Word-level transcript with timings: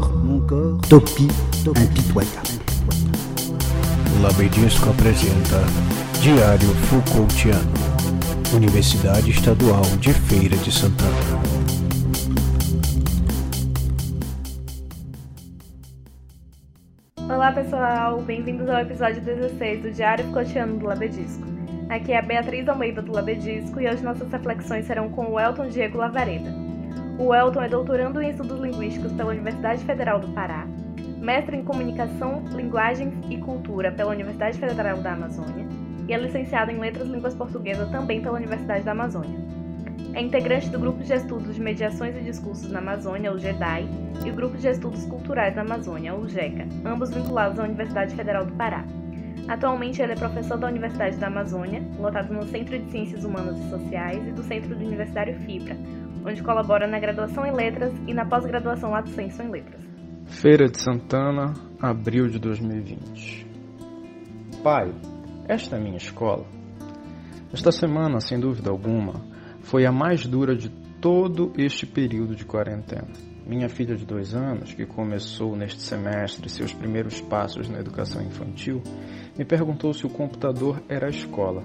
corps, 0.00 0.12
mon 0.24 0.40
corps, 0.46 0.78
Topi, 0.88 1.28
impitoyable. 1.64 2.60
Labedisco 4.22 4.90
apresenta 4.90 5.62
Diário 6.20 6.68
Foucaultiano, 6.86 7.72
Universidade 8.54 9.30
Estadual 9.30 9.84
de 9.98 10.12
Feira 10.12 10.56
de 10.56 10.70
Santana. 10.70 11.10
Olá 17.28 17.52
pessoal, 17.52 18.20
bem-vindos 18.22 18.68
ao 18.68 18.80
episódio 18.80 19.22
16 19.22 19.82
do 19.82 19.90
Diário 19.90 20.24
Foucaultiano 20.26 20.78
do 20.78 20.86
Labedisco. 20.86 21.44
Aqui 21.88 22.12
é 22.12 22.18
a 22.18 22.22
Beatriz 22.22 22.68
Almeida 22.68 23.00
do 23.00 23.12
Labedisco 23.12 23.80
e 23.80 23.88
hoje 23.88 24.02
nossas 24.02 24.30
reflexões 24.30 24.86
serão 24.86 25.08
com 25.10 25.32
o 25.32 25.40
Elton 25.40 25.68
Diego 25.68 25.98
Lavareda. 25.98 26.65
O 27.18 27.34
Elton 27.34 27.62
é 27.62 27.68
doutorando 27.68 28.20
em 28.20 28.28
Estudos 28.28 28.60
Linguísticos 28.60 29.10
pela 29.12 29.30
Universidade 29.30 29.82
Federal 29.84 30.20
do 30.20 30.28
Pará, 30.28 30.66
mestre 31.18 31.56
em 31.56 31.64
Comunicação, 31.64 32.44
Linguagens 32.54 33.14
e 33.30 33.38
Cultura 33.38 33.90
pela 33.90 34.12
Universidade 34.12 34.58
Federal 34.58 34.98
da 34.98 35.14
Amazônia 35.14 35.66
e 36.06 36.12
é 36.12 36.18
licenciado 36.18 36.70
em 36.70 36.78
Letras 36.78 37.08
Línguas 37.08 37.34
Portuguesas 37.34 37.88
também 37.90 38.20
pela 38.20 38.36
Universidade 38.36 38.84
da 38.84 38.92
Amazônia. 38.92 39.38
É 40.12 40.20
integrante 40.20 40.68
do 40.68 40.78
Grupo 40.78 41.02
de 41.02 41.12
Estudos 41.12 41.54
de 41.54 41.60
Mediações 41.60 42.14
e 42.16 42.20
Discursos 42.20 42.70
na 42.70 42.80
Amazônia, 42.80 43.32
o 43.32 43.38
GEDAI, 43.38 43.88
e 44.24 44.30
o 44.30 44.34
Grupo 44.34 44.58
de 44.58 44.68
Estudos 44.68 45.06
Culturais 45.06 45.56
na 45.56 45.62
Amazônia, 45.62 46.14
o 46.14 46.28
GECA, 46.28 46.66
ambos 46.84 47.10
vinculados 47.10 47.58
à 47.58 47.64
Universidade 47.64 48.14
Federal 48.14 48.44
do 48.44 48.52
Pará. 48.52 48.84
Atualmente 49.48 50.02
ele 50.02 50.12
é 50.12 50.16
professor 50.16 50.58
da 50.58 50.68
Universidade 50.68 51.16
da 51.16 51.28
Amazônia, 51.28 51.82
lotado 51.98 52.32
no 52.32 52.44
Centro 52.44 52.78
de 52.78 52.90
Ciências 52.90 53.24
Humanas 53.24 53.58
e 53.58 53.70
Sociais 53.70 54.26
e 54.26 54.32
do 54.32 54.42
Centro 54.42 54.74
do 54.74 54.84
Universitário 54.84 55.34
FIBRA, 55.40 55.76
onde 56.26 56.42
colabora 56.42 56.88
na 56.88 56.98
graduação 56.98 57.46
em 57.46 57.52
Letras 57.52 57.92
e 58.06 58.12
na 58.12 58.26
pós-graduação 58.26 58.90
Lato 58.90 59.10
Senso 59.10 59.40
em 59.42 59.48
Letras. 59.48 59.80
Feira 60.26 60.68
de 60.68 60.80
Santana, 60.80 61.54
abril 61.80 62.26
de 62.26 62.40
2020. 62.40 63.46
Pai, 64.60 64.92
esta 65.48 65.76
é 65.76 65.80
minha 65.80 65.96
escola. 65.96 66.44
Esta 67.52 67.70
semana, 67.70 68.20
sem 68.20 68.40
dúvida 68.40 68.70
alguma, 68.70 69.24
foi 69.60 69.86
a 69.86 69.92
mais 69.92 70.26
dura 70.26 70.56
de 70.56 70.68
todo 71.00 71.52
este 71.56 71.86
período 71.86 72.34
de 72.34 72.44
quarentena. 72.44 73.12
Minha 73.46 73.68
filha 73.68 73.94
de 73.94 74.04
dois 74.04 74.34
anos, 74.34 74.74
que 74.74 74.84
começou 74.84 75.54
neste 75.54 75.80
semestre 75.80 76.48
seus 76.48 76.72
primeiros 76.72 77.20
passos 77.20 77.68
na 77.68 77.78
educação 77.78 78.20
infantil, 78.20 78.82
me 79.38 79.44
perguntou 79.44 79.94
se 79.94 80.04
o 80.04 80.10
computador 80.10 80.82
era 80.88 81.06
a 81.06 81.10
escola. 81.10 81.62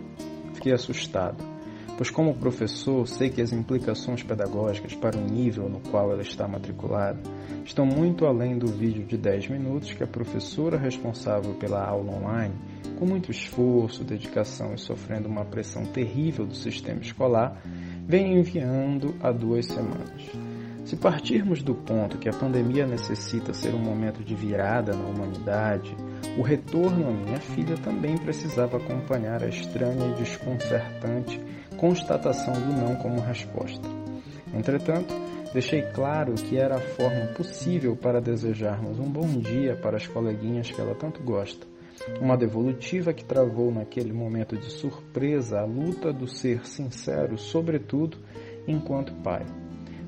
Fiquei 0.53 0.71
assustado, 0.71 1.43
pois, 1.97 2.09
como 2.09 2.33
professor, 2.33 3.07
sei 3.07 3.29
que 3.29 3.41
as 3.41 3.51
implicações 3.51 4.23
pedagógicas 4.23 4.93
para 4.93 5.17
o 5.17 5.21
nível 5.21 5.69
no 5.69 5.79
qual 5.79 6.11
ela 6.11 6.21
está 6.21 6.47
matriculada 6.47 7.19
estão 7.63 7.85
muito 7.85 8.25
além 8.25 8.57
do 8.57 8.67
vídeo 8.67 9.05
de 9.05 9.17
10 9.17 9.49
minutos 9.49 9.93
que 9.93 10.03
a 10.03 10.07
professora 10.07 10.77
responsável 10.77 11.53
pela 11.55 11.83
aula 11.85 12.13
online, 12.13 12.55
com 12.97 13.05
muito 13.05 13.31
esforço, 13.31 14.03
dedicação 14.03 14.73
e 14.73 14.77
sofrendo 14.77 15.27
uma 15.27 15.45
pressão 15.45 15.85
terrível 15.85 16.45
do 16.45 16.55
sistema 16.55 17.01
escolar, 17.01 17.61
vem 18.05 18.39
enviando 18.39 19.15
há 19.21 19.31
duas 19.31 19.65
semanas. 19.65 20.50
Se 20.83 20.95
partirmos 20.95 21.61
do 21.61 21.75
ponto 21.75 22.17
que 22.17 22.27
a 22.27 22.33
pandemia 22.33 22.87
necessita 22.87 23.53
ser 23.53 23.73
um 23.75 23.79
momento 23.79 24.23
de 24.23 24.33
virada 24.33 24.93
na 24.93 25.07
humanidade, 25.07 25.95
o 26.37 26.41
retorno 26.41 27.07
à 27.07 27.11
minha 27.11 27.39
filha 27.39 27.75
também 27.77 28.17
precisava 28.17 28.77
acompanhar 28.77 29.43
a 29.43 29.47
estranha 29.47 30.07
e 30.07 30.19
desconcertante 30.19 31.39
constatação 31.77 32.53
do 32.53 32.73
não 32.73 32.95
como 32.95 33.21
resposta. 33.21 33.87
Entretanto, 34.53 35.13
deixei 35.53 35.83
claro 35.83 36.33
que 36.33 36.57
era 36.57 36.75
a 36.75 36.81
forma 36.81 37.27
possível 37.27 37.95
para 37.95 38.19
desejarmos 38.19 38.99
um 38.99 39.09
bom 39.09 39.27
dia 39.39 39.75
para 39.75 39.97
as 39.97 40.07
coleguinhas 40.07 40.71
que 40.71 40.81
ela 40.81 40.95
tanto 40.95 41.21
gosta. 41.21 41.67
Uma 42.19 42.35
devolutiva 42.35 43.13
que 43.13 43.23
travou 43.23 43.71
naquele 43.71 44.11
momento 44.11 44.57
de 44.57 44.71
surpresa 44.71 45.59
a 45.59 45.65
luta 45.65 46.11
do 46.11 46.27
ser 46.27 46.65
sincero, 46.65 47.37
sobretudo 47.37 48.17
enquanto 48.67 49.13
pai 49.21 49.45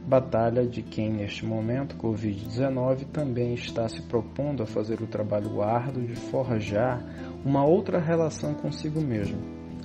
batalha 0.06 0.66
de 0.66 0.82
quem 0.82 1.12
neste 1.12 1.46
momento 1.46 1.96
Covid-19 1.96 3.06
também 3.12 3.54
está 3.54 3.88
se 3.88 4.02
propondo 4.02 4.62
a 4.62 4.66
fazer 4.66 5.02
o 5.02 5.08
trabalho 5.08 5.62
árduo 5.62 6.06
de 6.06 6.16
forjar 6.16 7.04
uma 7.46 7.66
outra 7.66 8.00
relação 8.00 8.54
consigo 8.54 9.02
mesmo. 9.02 9.38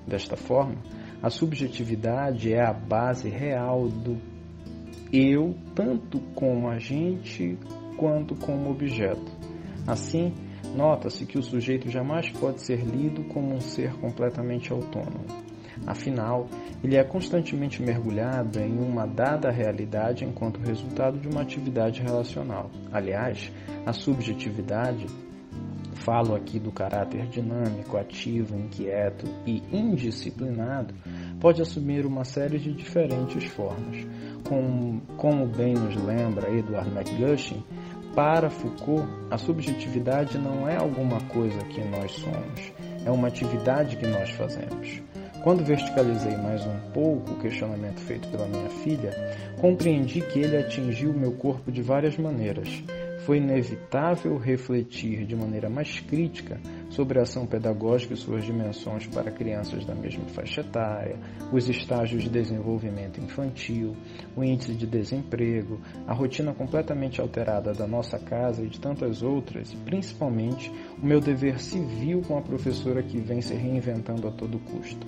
Desta 0.07 0.37
forma, 0.37 0.77
a 1.23 1.31
subjetividade 1.31 2.53
é 2.53 2.65
a 2.65 2.73
base 2.73 3.29
real 3.29 3.89
do 3.89 4.17
eu, 5.13 5.55
tanto 5.75 6.21
como 6.35 6.69
agente 6.69 7.59
quanto 7.97 8.35
como 8.35 8.71
objeto. 8.71 9.33
Assim, 9.87 10.35
nota-se 10.75 11.25
que 11.25 11.39
o 11.39 11.43
sujeito 11.43 11.89
jamais 11.89 12.31
pode 12.31 12.61
ser 12.63 12.85
lido 12.85 13.25
como 13.25 13.55
um 13.55 13.61
ser 13.61 13.95
completamente 13.95 14.73
autônomo. 14.73 15.25
Afinal, 15.87 16.47
ele 16.83 16.97
é 16.97 17.05
constantemente 17.05 17.83
mergulhado 17.83 18.59
em 18.61 18.79
uma 18.79 19.07
dada 19.07 19.51
realidade 19.51 20.25
enquanto 20.25 20.61
resultado 20.61 21.19
de 21.19 21.29
uma 21.29 21.43
atividade 21.43 22.03
relacional. 22.03 22.71
Aliás, 22.93 23.51
a 23.87 23.93
subjetividade, 23.93 25.07
falo 25.95 26.35
aqui 26.35 26.59
do 26.59 26.71
caráter 26.71 27.27
dinâmico, 27.27 27.97
ativo, 27.97 28.57
inquieto 28.57 29.27
e 29.47 29.63
indisciplinado, 29.73 30.95
pode 31.41 31.63
assumir 31.63 32.07
uma 32.07 32.25
série 32.25 32.59
de 32.59 32.73
diferentes 32.73 33.45
formas. 33.45 34.07
Como, 35.17 35.47
bem 35.47 35.75
nos 35.75 35.97
lembra 35.97 36.51
Edward 36.51 36.91
McGushin, 36.91 37.63
para 38.15 38.51
Foucault, 38.51 39.07
a 39.31 39.39
subjetividade 39.39 40.39
não 40.39 40.69
é 40.69 40.77
alguma 40.77 41.21
coisa 41.29 41.59
que 41.67 41.81
nós 41.85 42.11
somos, 42.13 42.73
é 43.05 43.11
uma 43.11 43.29
atividade 43.29 43.97
que 43.97 44.07
nós 44.07 44.31
fazemos. 44.31 45.03
Quando 45.43 45.65
verticalizei 45.65 46.37
mais 46.37 46.67
um 46.67 46.79
pouco 46.93 47.33
o 47.33 47.39
questionamento 47.39 48.01
feito 48.01 48.29
pela 48.29 48.47
minha 48.47 48.69
filha, 48.83 49.11
compreendi 49.61 50.21
que 50.21 50.41
ele 50.41 50.57
atingiu 50.57 51.13
meu 51.13 51.33
corpo 51.33 51.71
de 51.71 51.81
várias 51.81 52.17
maneiras. 52.19 52.83
Foi 53.25 53.39
inevitável 53.39 54.37
refletir 54.37 55.25
de 55.27 55.37
maneira 55.37 55.71
mais 55.71 56.01
crítica 56.01 56.61
sobre 56.91 57.19
a 57.19 57.23
ação 57.23 57.47
pedagógica 57.47 58.15
e 58.15 58.17
suas 58.17 58.45
dimensões 58.45 59.07
para 59.07 59.31
crianças 59.31 59.85
da 59.85 59.95
mesma 59.95 60.25
faixa 60.27 60.61
etária, 60.61 61.19
os 61.53 61.69
estágios 61.69 62.23
de 62.23 62.31
desenvolvimento 62.31 63.21
infantil, 63.21 63.97
o 64.37 64.43
índice 64.43 64.75
de 64.75 64.87
desemprego, 64.87 65.81
a 66.07 66.15
rotina 66.15 66.55
completamente 66.55 67.21
alterada 67.21 67.73
da 67.73 67.87
nossa 67.87 68.19
casa 68.19 68.63
e 68.63 68.69
de 68.69 68.81
tantas 68.81 69.23
outras, 69.23 69.73
e 69.73 69.77
principalmente 69.77 70.73
o 71.01 71.07
meu 71.07 71.21
dever 71.21 71.61
civil 71.61 72.23
com 72.23 72.39
a 72.39 72.43
professora 72.43 73.03
que 73.03 73.19
vem 73.19 73.41
se 73.41 73.55
reinventando 73.55 74.27
a 74.27 74.31
todo 74.31 74.59
custo. 74.59 75.07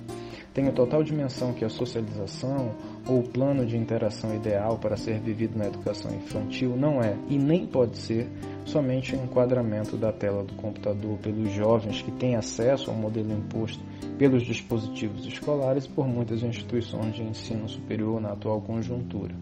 Tenho 0.53 0.73
total 0.73 1.01
dimensão 1.01 1.53
que 1.53 1.63
a 1.63 1.69
socialização 1.69 2.75
ou 3.07 3.19
o 3.19 3.29
plano 3.29 3.65
de 3.65 3.77
interação 3.77 4.35
ideal 4.35 4.77
para 4.77 4.97
ser 4.97 5.19
vivido 5.19 5.57
na 5.57 5.67
educação 5.67 6.13
infantil 6.13 6.75
não 6.75 7.01
é 7.01 7.17
e 7.29 7.37
nem 7.37 7.65
pode 7.65 7.97
ser 7.97 8.27
somente 8.65 9.15
o 9.15 9.23
enquadramento 9.23 9.97
da 9.97 10.11
tela 10.11 10.43
do 10.43 10.53
computador 10.53 11.17
pelos 11.19 11.51
jovens 11.51 12.01
que 12.01 12.11
têm 12.11 12.35
acesso 12.35 12.89
ao 12.89 12.95
modelo 12.95 13.31
imposto 13.31 13.83
pelos 14.17 14.43
dispositivos 14.43 15.25
escolares 15.25 15.87
por 15.87 16.07
muitas 16.07 16.43
instituições 16.43 17.15
de 17.15 17.23
ensino 17.23 17.67
superior 17.67 18.21
na 18.21 18.33
atual 18.33 18.61
conjuntura. 18.61 19.33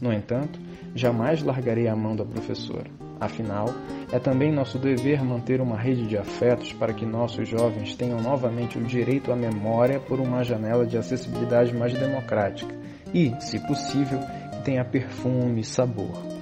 No 0.00 0.12
entanto, 0.12 0.60
jamais 0.94 1.42
largarei 1.42 1.88
a 1.88 1.96
mão 1.96 2.14
da 2.14 2.24
professora. 2.24 2.88
Afinal, 3.20 3.66
é 4.12 4.18
também 4.18 4.52
nosso 4.52 4.78
dever 4.78 5.24
manter 5.24 5.60
uma 5.60 5.76
rede 5.76 6.06
de 6.06 6.16
afetos 6.16 6.72
para 6.72 6.92
que 6.92 7.04
nossos 7.04 7.48
jovens 7.48 7.96
tenham 7.96 8.22
novamente 8.22 8.78
o 8.78 8.84
direito 8.84 9.32
à 9.32 9.36
memória 9.36 9.98
por 9.98 10.20
uma 10.20 10.44
janela 10.44 10.86
de 10.86 10.96
acessibilidade 10.96 11.74
mais 11.74 11.92
democrática 11.92 12.72
e, 13.12 13.34
se 13.40 13.58
possível, 13.66 14.20
que 14.52 14.62
tenha 14.62 14.84
perfume 14.84 15.62
e 15.62 15.64
sabor. 15.64 16.37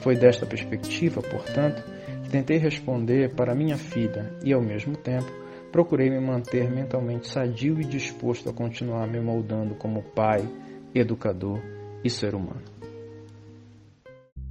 Foi 0.00 0.16
desta 0.16 0.46
perspectiva, 0.46 1.20
portanto, 1.22 1.82
que 2.24 2.30
tentei 2.30 2.56
responder 2.56 3.34
para 3.34 3.54
minha 3.54 3.76
filha 3.76 4.34
e, 4.42 4.52
ao 4.52 4.62
mesmo 4.62 4.96
tempo, 4.96 5.30
procurei 5.70 6.10
me 6.10 6.20
manter 6.20 6.70
mentalmente 6.70 7.28
sadio 7.28 7.80
e 7.80 7.84
disposto 7.84 8.48
a 8.48 8.52
continuar 8.52 9.06
me 9.06 9.20
moldando 9.20 9.74
como 9.74 10.02
pai, 10.02 10.48
educador 10.94 11.60
e 12.02 12.10
ser 12.10 12.34
humano. 12.34 12.62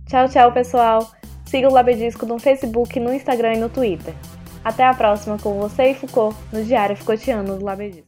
Tchau, 0.06 0.28
tchau, 0.30 0.54
pessoal! 0.54 1.12
Siga 1.46 1.68
o 1.68 1.74
Labedisco 1.74 2.28
no 2.28 2.40
Facebook, 2.40 3.00
no 3.00 3.12
Instagram 3.12 3.56
e 3.56 3.60
no 3.60 3.70
Twitter. 3.70 4.14
Até 4.64 4.84
a 4.84 4.94
próxima 4.94 5.38
com 5.40 5.60
você 5.60 5.92
e 5.92 5.96
Foucault 5.96 6.38
no 6.54 6.64
Diário 6.64 6.96
Foucaultiano 6.96 7.58
do 7.58 7.66
Labedisco. 7.66 8.08